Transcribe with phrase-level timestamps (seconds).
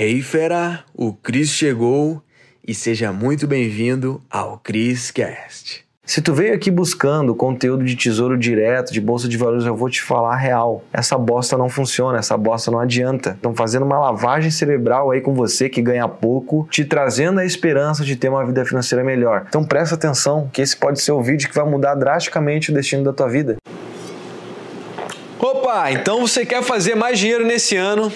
[0.00, 2.22] Hey fera, o Cris chegou
[2.64, 5.84] e seja muito bem-vindo ao Cris Cast.
[6.06, 9.90] Se tu veio aqui buscando conteúdo de tesouro direto, de bolsa de valores, eu vou
[9.90, 10.84] te falar a real.
[10.92, 13.30] Essa bosta não funciona, essa bosta não adianta.
[13.30, 18.04] Estão fazendo uma lavagem cerebral aí com você que ganha pouco, te trazendo a esperança
[18.04, 19.46] de ter uma vida financeira melhor.
[19.48, 23.02] Então presta atenção, que esse pode ser o vídeo que vai mudar drasticamente o destino
[23.02, 23.56] da tua vida.
[25.40, 28.12] Opa, então você quer fazer mais dinheiro nesse ano?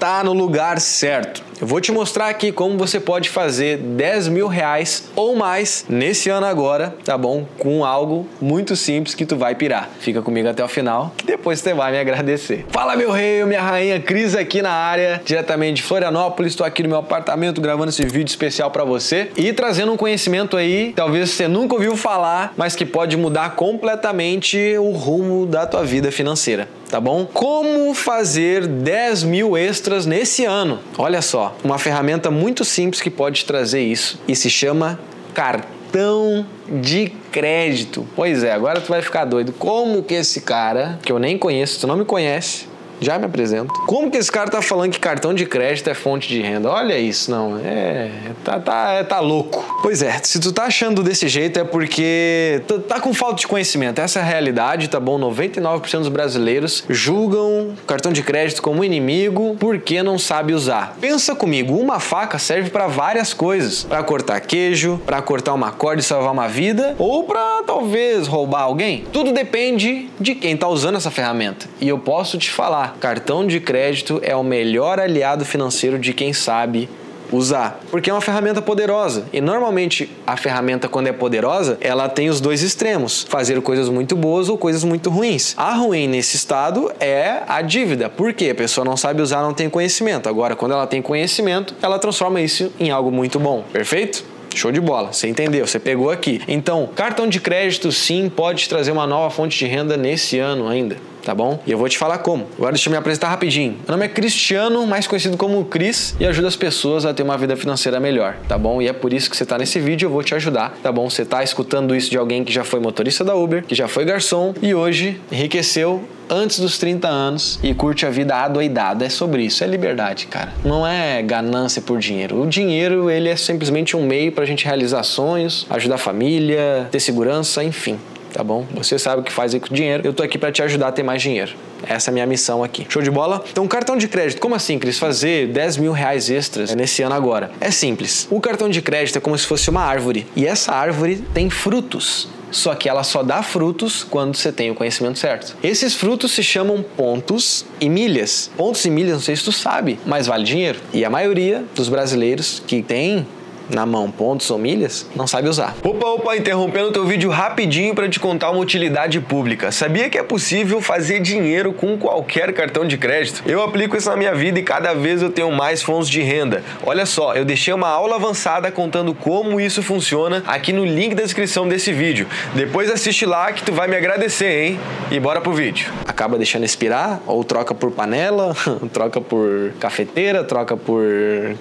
[0.00, 1.49] Tá no lugar certo.
[1.60, 6.30] Eu vou te mostrar aqui como você pode fazer 10 mil reais ou mais nesse
[6.30, 7.44] ano agora, tá bom?
[7.58, 9.90] Com algo muito simples que tu vai pirar.
[10.00, 12.64] Fica comigo até o final, que depois você vai me agradecer.
[12.70, 16.52] Fala meu rei, minha rainha, Cris aqui na área, diretamente de Florianópolis.
[16.52, 20.56] Estou aqui no meu apartamento gravando esse vídeo especial para você e trazendo um conhecimento
[20.56, 25.84] aí, talvez você nunca ouviu falar, mas que pode mudar completamente o rumo da tua
[25.84, 27.24] vida financeira tá bom?
[27.24, 30.80] Como fazer 10 mil extras nesse ano?
[30.98, 34.98] Olha só, uma ferramenta muito simples que pode trazer isso e se chama
[35.34, 38.06] cartão de crédito.
[38.14, 39.52] Pois é, agora tu vai ficar doido.
[39.52, 42.69] Como que esse cara, que eu nem conheço, tu não me conhece,
[43.00, 43.72] já me apresento.
[43.86, 46.70] Como que esse cara tá falando que cartão de crédito é fonte de renda?
[46.70, 47.58] Olha isso, não.
[47.58, 48.10] É.
[48.44, 49.64] Tá, tá, é, tá louco.
[49.82, 53.46] Pois é, se tu tá achando desse jeito é porque tu tá com falta de
[53.46, 54.00] conhecimento.
[54.00, 55.18] Essa é a realidade, tá bom?
[55.18, 60.96] 99% dos brasileiros julgam cartão de crédito como inimigo porque não sabe usar.
[61.00, 66.00] Pensa comigo, uma faca serve para várias coisas: para cortar queijo, para cortar uma corda
[66.00, 69.04] e salvar uma vida, ou para talvez roubar alguém.
[69.12, 71.66] Tudo depende de quem tá usando essa ferramenta.
[71.80, 76.32] E eu posso te falar cartão de crédito é o melhor aliado financeiro de quem
[76.32, 76.88] sabe
[77.32, 79.24] usar, porque é uma ferramenta poderosa.
[79.32, 84.16] E normalmente a ferramenta quando é poderosa, ela tem os dois extremos, fazer coisas muito
[84.16, 85.54] boas ou coisas muito ruins.
[85.56, 88.08] A ruim nesse estado é a dívida.
[88.08, 88.50] Por quê?
[88.50, 90.28] A pessoa não sabe usar, não tem conhecimento.
[90.28, 93.64] Agora, quando ela tem conhecimento, ela transforma isso em algo muito bom.
[93.72, 94.24] Perfeito?
[94.52, 96.40] Show de bola, você entendeu, você pegou aqui.
[96.48, 100.96] Então, cartão de crédito sim pode trazer uma nova fonte de renda nesse ano ainda
[101.30, 101.60] tá bom?
[101.64, 102.48] E eu vou te falar como.
[102.58, 103.76] Agora deixa eu me apresentar rapidinho.
[103.86, 107.38] Meu nome é Cristiano, mais conhecido como Cris, e ajuda as pessoas a ter uma
[107.38, 108.82] vida financeira melhor, tá bom?
[108.82, 111.08] E é por isso que você tá nesse vídeo, eu vou te ajudar, tá bom?
[111.08, 114.04] Você tá escutando isso de alguém que já foi motorista da Uber, que já foi
[114.04, 119.04] garçom e hoje enriqueceu antes dos 30 anos e curte a vida adoidada.
[119.04, 120.52] É sobre isso, é liberdade, cara.
[120.64, 122.42] Não é ganância por dinheiro.
[122.42, 126.98] O dinheiro, ele é simplesmente um meio pra gente realizar sonhos, ajudar a família, ter
[126.98, 127.98] segurança, enfim
[128.32, 128.66] tá bom?
[128.74, 130.02] Você sabe o que faz aí com o dinheiro.
[130.06, 131.52] Eu tô aqui para te ajudar a ter mais dinheiro.
[131.86, 132.86] Essa é a minha missão aqui.
[132.88, 133.42] Show de bola?
[133.50, 134.40] Então, cartão de crédito.
[134.40, 134.98] Como assim, Cris?
[134.98, 137.50] Fazer 10 mil reais extras nesse ano agora?
[137.60, 138.28] É simples.
[138.30, 140.26] O cartão de crédito é como se fosse uma árvore.
[140.36, 142.28] E essa árvore tem frutos.
[142.50, 145.56] Só que ela só dá frutos quando você tem o conhecimento certo.
[145.62, 148.50] Esses frutos se chamam pontos e milhas.
[148.56, 150.80] Pontos e milhas, não sei se tu sabe, mas vale dinheiro.
[150.92, 153.26] E a maioria dos brasileiros que tem
[153.70, 155.74] na mão pontos ou milhas, não sabe usar.
[155.82, 159.70] Opa, opa, interrompendo o teu vídeo rapidinho para te contar uma utilidade pública.
[159.72, 163.42] Sabia que é possível fazer dinheiro com qualquer cartão de crédito?
[163.46, 166.62] Eu aplico isso na minha vida e cada vez eu tenho mais fontes de renda.
[166.84, 171.22] Olha só, eu deixei uma aula avançada contando como isso funciona aqui no link da
[171.22, 172.26] descrição desse vídeo.
[172.54, 174.80] Depois assiste lá que tu vai me agradecer, hein?
[175.10, 175.92] E bora pro vídeo.
[176.06, 178.54] Acaba deixando expirar ou troca por panela,
[178.92, 181.04] troca por cafeteira, troca por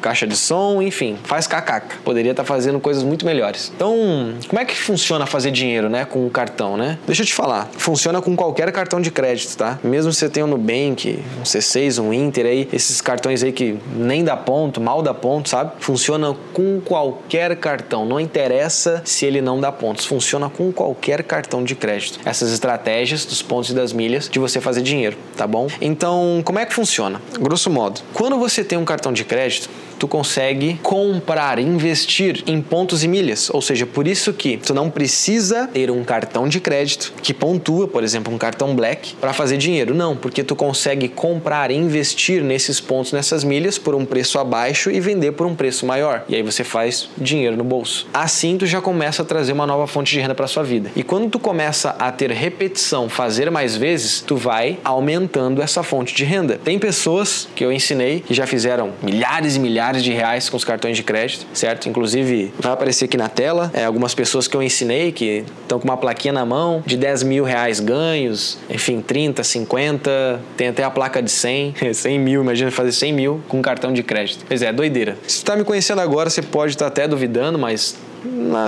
[0.01, 3.71] caixa de som, enfim, faz cacaca poderia estar tá fazendo coisas muito melhores.
[3.75, 3.95] Então,
[4.47, 6.97] como é que funciona fazer dinheiro, né, com o cartão, né?
[7.05, 9.79] Deixa eu te falar, funciona com qualquer cartão de crédito, tá?
[9.83, 14.23] Mesmo você tem um Nubank, um C6, um Inter aí, esses cartões aí que nem
[14.23, 15.71] dá ponto, mal dá ponto, sabe?
[15.79, 21.63] Funciona com qualquer cartão, não interessa se ele não dá pontos, funciona com qualquer cartão
[21.63, 22.19] de crédito.
[22.25, 25.67] Essas estratégias dos pontos e das milhas de você fazer dinheiro, tá bom?
[25.81, 27.21] Então, como é que funciona?
[27.39, 33.03] Grosso modo, quando você tem um cartão de crédito, tu consegue comprar, investir em pontos
[33.03, 33.49] e milhas.
[33.53, 37.87] Ou seja, por isso que tu não precisa ter um cartão de crédito que pontua,
[37.87, 39.93] por exemplo, um cartão Black para fazer dinheiro.
[39.93, 45.01] Não, porque tu consegue comprar, investir nesses pontos, nessas milhas por um preço abaixo e
[45.01, 46.23] vender por um preço maior.
[46.29, 48.07] E aí você faz dinheiro no bolso.
[48.13, 50.89] Assim tu já começa a trazer uma nova fonte de renda para sua vida.
[50.95, 56.15] E quando tu começa a ter repetição, fazer mais vezes, tu vai aumentando essa fonte
[56.15, 56.57] de renda.
[56.63, 60.57] Tem pessoas que eu ensinei que já fizeram milhares e milhares milhares de reais com
[60.57, 61.89] os cartões de crédito, certo?
[61.89, 65.87] Inclusive, vai aparecer aqui na tela é, algumas pessoas que eu ensinei que estão com
[65.87, 70.91] uma plaquinha na mão de 10 mil reais ganhos, enfim, 30, 50, tem até a
[70.91, 74.45] placa de 100, 100 mil, imagina fazer 100 mil com cartão de crédito.
[74.47, 75.17] Pois é, doideira.
[75.27, 77.95] Se tu tá me conhecendo agora, você pode estar tá até duvidando, mas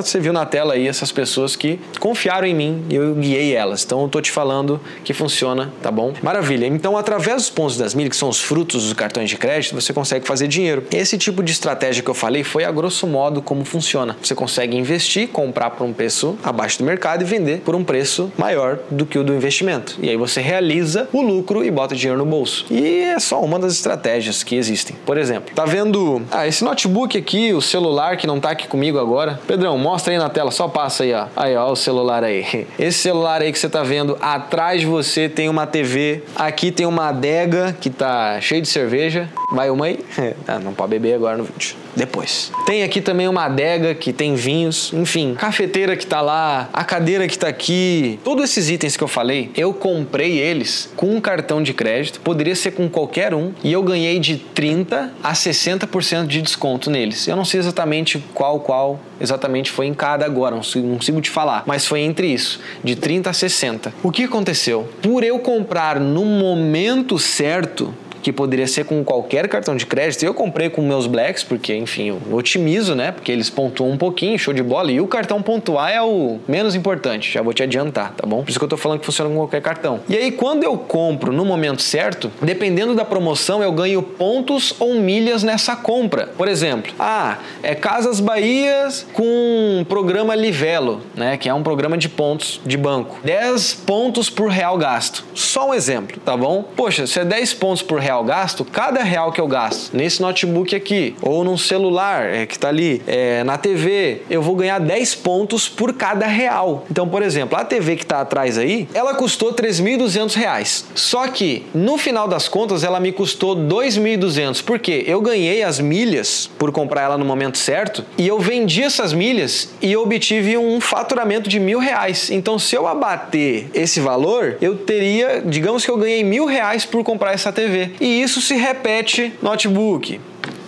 [0.02, 3.84] você viu na tela aí essas pessoas que confiaram em mim e eu guiei elas.
[3.84, 6.14] Então eu tô te falando que funciona, tá bom?
[6.22, 6.66] Maravilha.
[6.66, 9.94] Então, através dos pontos das milhas, que são os frutos dos cartões de crédito, você
[9.94, 10.84] consegue fazer dinheiro.
[10.92, 14.16] Esse tipo de estratégia que eu falei foi a grosso modo como funciona.
[14.22, 18.32] Você consegue investir, comprar por um preço abaixo do mercado e vender por um preço
[18.38, 19.98] maior do que o do investimento.
[20.02, 22.66] E aí você realiza o lucro e bota dinheiro no bolso.
[22.70, 24.96] E é só uma das estratégias que existem.
[25.06, 29.00] Por exemplo, tá vendo ah, esse notebook aqui, o celular que não tá aqui comigo
[29.00, 29.40] agora?
[29.48, 31.28] Pedrão, mostra aí na tela, só passa aí, ó.
[31.36, 32.68] Aí, ó, o celular aí.
[32.78, 36.86] Esse celular aí que você tá vendo, atrás de você tem uma TV, aqui tem
[36.86, 39.30] uma adega que tá cheio de cerveja.
[39.52, 40.00] Vai uma aí?
[40.48, 41.81] ah, não pode beber agora no vídeo.
[41.96, 42.52] Depois.
[42.66, 47.28] Tem aqui também uma adega que tem vinhos, enfim, cafeteira que tá lá, a cadeira
[47.28, 48.20] que tá aqui.
[48.24, 52.56] Todos esses itens que eu falei, eu comprei eles com um cartão de crédito, poderia
[52.56, 57.28] ser com qualquer um, e eu ganhei de 30 a 60% de desconto neles.
[57.28, 61.64] Eu não sei exatamente qual qual exatamente foi em cada agora, não consigo te falar,
[61.66, 63.94] mas foi entre isso, de 30 a 60.
[64.04, 64.88] O que aconteceu?
[65.02, 70.24] Por eu comprar no momento certo, que poderia ser com qualquer cartão de crédito.
[70.24, 73.12] Eu comprei com meus Blacks, porque, enfim, eu otimizo, né?
[73.12, 74.92] Porque eles pontuam um pouquinho, show de bola.
[74.92, 78.44] E o cartão pontuar é o menos importante, já vou te adiantar, tá bom?
[78.44, 80.00] Por isso que eu tô falando que funciona com qualquer cartão.
[80.08, 84.96] E aí, quando eu compro no momento certo, dependendo da promoção, eu ganho pontos ou
[84.96, 86.28] milhas nessa compra.
[86.38, 91.38] Por exemplo, ah, é Casas Bahias com programa Livelo, né?
[91.38, 93.18] Que é um programa de pontos de banco.
[93.24, 95.24] 10 pontos por real gasto.
[95.34, 96.64] Só um exemplo, tá bom?
[96.76, 100.22] Poxa, se é 10 pontos por real real gasto, cada real que eu gasto nesse
[100.22, 104.80] notebook aqui, ou num celular é, que está ali, é, na TV, eu vou ganhar
[104.80, 106.86] 10 pontos por cada real.
[106.92, 110.86] Então, por exemplo, a TV que está atrás aí, ela custou 3.200 reais.
[110.94, 116.50] Só que, no final das contas, ela me custou 2.200, porque eu ganhei as milhas
[116.58, 121.50] por comprar ela no momento certo, e eu vendi essas milhas e obtive um faturamento
[121.50, 122.30] de mil reais.
[122.30, 127.04] Então, se eu abater esse valor, eu teria, digamos que eu ganhei mil reais por
[127.04, 127.92] comprar essa TV.
[128.02, 130.20] E isso se repete notebook,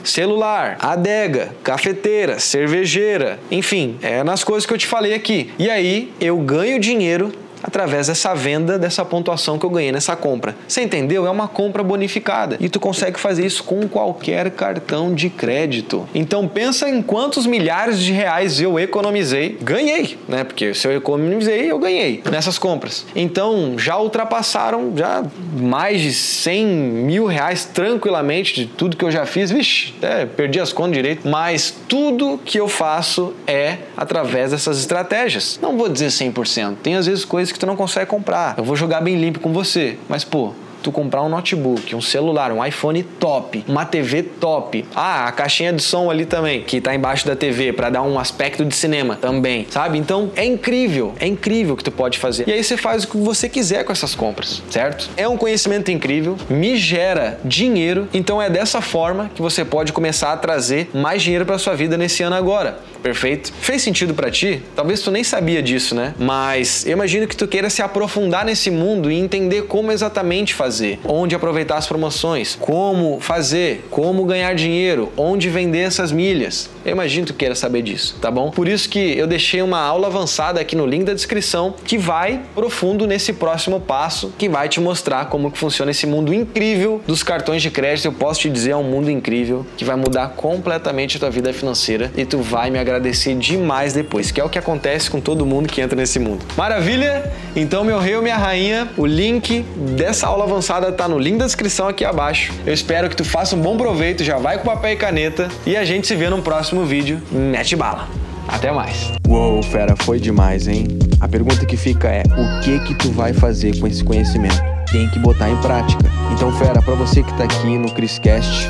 [0.03, 5.51] celular, adega, cafeteira, cervejeira, enfim, é nas coisas que eu te falei aqui.
[5.57, 7.31] E aí eu ganho dinheiro
[7.63, 10.55] através dessa venda, dessa pontuação que eu ganhei nessa compra.
[10.67, 11.25] Você entendeu?
[11.25, 16.07] É uma compra bonificada e tu consegue fazer isso com qualquer cartão de crédito.
[16.13, 20.43] Então pensa em quantos milhares de reais eu economizei, ganhei, né?
[20.43, 23.05] Porque se eu economizei, eu ganhei nessas compras.
[23.15, 25.23] Então já ultrapassaram já
[25.55, 29.51] mais de 100 mil reais tranquilamente de tudo que eu já fiz.
[29.51, 31.27] Vixe, até perdi as contas direito.
[31.27, 35.59] Mas tudo que eu faço é através dessas estratégias.
[35.61, 36.75] Não vou dizer 100%.
[36.81, 38.55] Tem às vezes coisas que tu não consegue comprar.
[38.57, 39.97] Eu vou jogar bem limpo com você.
[40.09, 40.53] Mas, pô,
[40.83, 44.85] tu comprar um notebook, um celular, um iPhone top, uma TV top.
[44.93, 48.19] Ah, a caixinha de som ali também, que tá embaixo da TV para dar um
[48.19, 49.97] aspecto de cinema também, sabe?
[49.97, 52.47] Então é incrível, é incrível que tu pode fazer.
[52.47, 55.09] E aí você faz o que você quiser com essas compras, certo?
[55.15, 60.33] É um conhecimento incrível, me gera dinheiro, então é dessa forma que você pode começar
[60.33, 62.77] a trazer mais dinheiro para sua vida nesse ano agora.
[63.03, 63.51] Perfeito?
[63.59, 64.63] Fez sentido para ti?
[64.73, 66.15] Talvez tu nem sabia disso, né?
[66.17, 70.99] Mas eu imagino que tu queira se aprofundar nesse mundo e entender como exatamente fazer
[71.03, 76.69] onde aproveitar as promoções, como fazer, como ganhar dinheiro, onde vender essas milhas.
[76.85, 78.51] Eu imagino que tu queira saber disso, tá bom?
[78.51, 82.41] Por isso que eu deixei uma aula avançada aqui no link da descrição que vai
[82.55, 87.21] profundo nesse próximo passo, que vai te mostrar como que funciona esse mundo incrível dos
[87.21, 88.05] cartões de crédito.
[88.05, 91.51] Eu posso te dizer, é um mundo incrível que vai mudar completamente a tua vida
[91.51, 92.92] financeira e tu vai me agradecer
[93.37, 96.43] demais depois, que é o que acontece com todo mundo que entra nesse mundo.
[96.57, 97.31] Maravilha?
[97.55, 99.63] Então, meu rei ou minha rainha, o link
[99.95, 102.53] dessa aula avançada avançada tá no link da descrição aqui abaixo.
[102.65, 105.75] Eu espero que tu faça um bom proveito, já vai com papel e caneta e
[105.75, 107.21] a gente se vê no próximo vídeo.
[107.31, 108.07] Mete bala!
[108.47, 109.11] Até mais.
[109.27, 110.87] Uou, fera, foi demais, hein?
[111.19, 114.61] A pergunta que fica é: o que que tu vai fazer com esse conhecimento?
[114.91, 116.03] Tem que botar em prática.
[116.33, 118.69] Então, fera, para você que tá aqui no Criscast,